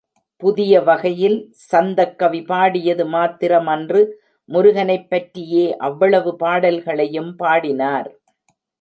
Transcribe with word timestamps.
புதிய 0.41 0.81
வகையில் 0.81 1.35
சந்தக் 1.71 2.15
கவி 2.19 2.41
பாடியது 2.41 3.05
மாத்திரமன்று 3.07 4.01
முருகனைப் 4.49 5.07
பற்றியே 5.09 5.65
அவ்வளவு 5.87 6.33
பாடல்களையும் 6.35 7.35
பாடினார். 7.35 8.09